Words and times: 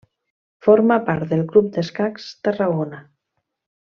Forma 0.67 0.95
part 1.11 1.27
del 1.33 1.43
Club 1.53 1.77
Escacs 1.83 2.25
Tarragona. 2.49 3.03